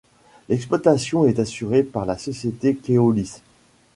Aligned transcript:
L’exploitation 0.49 1.25
est 1.27 1.37
assurée 1.37 1.83
par 1.83 2.07
la 2.07 2.17
société 2.17 2.75
Keolis. 2.75 3.43